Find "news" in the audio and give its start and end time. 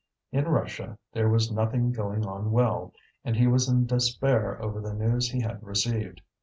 4.95-5.29